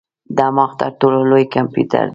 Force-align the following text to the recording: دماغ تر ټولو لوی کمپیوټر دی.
دماغ 0.37 0.69
تر 0.79 0.91
ټولو 0.99 1.19
لوی 1.29 1.45
کمپیوټر 1.55 2.03
دی. 2.07 2.09